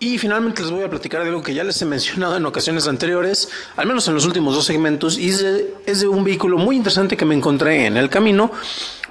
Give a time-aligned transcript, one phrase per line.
[0.00, 2.86] Y finalmente les voy a platicar de algo que ya les he mencionado en ocasiones
[2.86, 6.56] anteriores, al menos en los últimos dos segmentos, y es de, es de un vehículo
[6.56, 8.52] muy interesante que me encontré en el camino,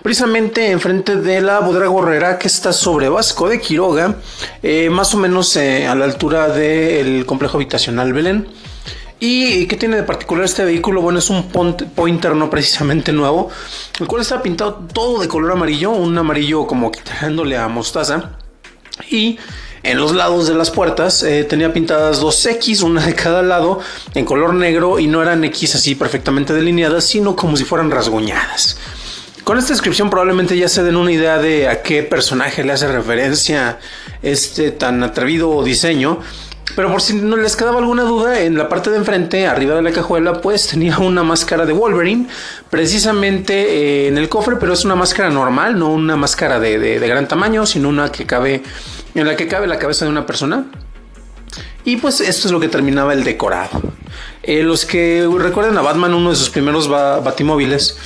[0.02, 4.16] precisamente enfrente de la bodega gorrera que está sobre Vasco de Quiroga,
[4.64, 8.48] eh, más o menos eh, a la altura del complejo habitacional Belén.
[9.20, 11.02] ¿Y qué tiene de particular este vehículo?
[11.02, 13.50] Bueno, es un pointer no precisamente nuevo,
[14.00, 18.38] el cual está pintado todo de color amarillo, un amarillo como quitándole a mostaza.
[19.10, 19.38] Y
[19.84, 23.80] en los lados de las puertas eh, tenía pintadas dos X, una de cada lado,
[24.14, 28.78] en color negro y no eran X así perfectamente delineadas, sino como si fueran rasguñadas.
[29.44, 32.88] Con esta descripción probablemente ya se den una idea de a qué personaje le hace
[32.92, 33.80] referencia
[34.22, 36.20] este tan atrevido diseño.
[36.78, 39.82] Pero por si no les quedaba alguna duda, en la parte de enfrente, arriba de
[39.82, 42.28] la cajuela, pues tenía una máscara de Wolverine,
[42.70, 47.28] precisamente eh, en el cofre, pero es una máscara normal, no una máscara de gran
[47.28, 48.62] tamaño, sino una que cabe
[49.16, 50.66] en la que cabe la cabeza de una persona.
[51.84, 53.82] Y pues esto es lo que terminaba el decorado.
[54.44, 57.98] Eh, los que recuerdan a Batman, uno de sus primeros batimóviles,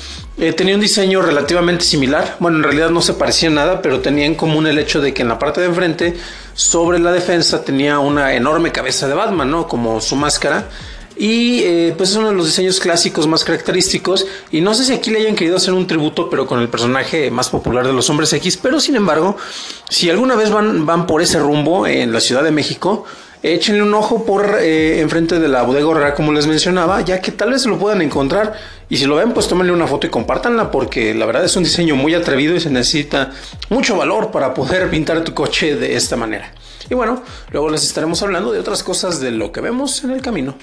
[0.41, 2.37] eh, tenía un diseño relativamente similar.
[2.39, 5.21] Bueno, en realidad no se parecía nada, pero tenía en común el hecho de que
[5.21, 6.15] en la parte de enfrente,
[6.55, 9.67] sobre la defensa, tenía una enorme cabeza de Batman, ¿no?
[9.67, 10.67] Como su máscara.
[11.15, 14.25] Y eh, pues es uno de los diseños clásicos más característicos.
[14.51, 17.29] Y no sé si aquí le hayan querido hacer un tributo, pero con el personaje
[17.29, 18.57] más popular de los hombres X.
[18.57, 19.37] Pero sin embargo,
[19.89, 23.05] si alguna vez van, van por ese rumbo en la Ciudad de México,
[23.43, 27.51] échenle un ojo por eh, enfrente de la bodega como les mencionaba, ya que tal
[27.51, 28.53] vez lo puedan encontrar.
[28.89, 31.63] Y si lo ven, pues tómenle una foto y compártanla, porque la verdad es un
[31.63, 33.31] diseño muy atrevido y se necesita
[33.69, 36.53] mucho valor para poder pintar tu coche de esta manera.
[36.89, 40.21] Y bueno, luego les estaremos hablando de otras cosas de lo que vemos en el
[40.21, 40.55] camino.